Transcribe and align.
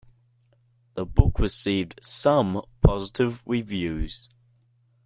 The 0.95 1.05
book 1.05 1.37
received 1.37 1.99
some 2.01 2.63
positive 2.81 3.43
reviews. 3.45 4.29